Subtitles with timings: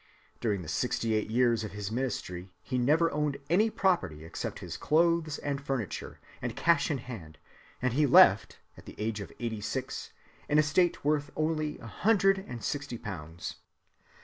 [0.41, 4.75] (308) During the sixty‐eight years of his ministry, he never owned any property except his
[4.75, 7.37] clothes and furniture, and cash in hand;
[7.83, 10.09] and he left, at the age of eighty‐six,
[10.49, 13.57] an estate worth only a hundred and sixty pounds.